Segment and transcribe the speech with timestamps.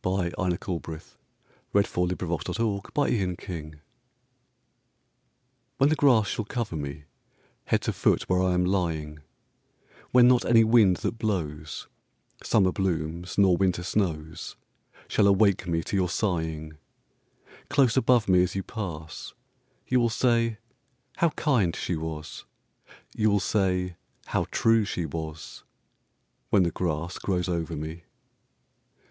[0.00, 1.16] By InaCoolbrith
[1.74, 3.74] 965 When the Grass Shall Cover Me
[5.76, 7.04] WHEN the grass shall cover me,
[7.66, 9.18] Head to foot where I am lying;
[10.10, 11.88] When not any wind that blows,
[12.42, 14.56] Summer blooms nor winter snows,
[15.08, 19.34] Shall awake me to your sighing:Close above me as you pass,
[19.86, 20.56] You will say,
[21.16, 28.04] "How kind she was,"You will say, "How true she was,"When the grass grows over me.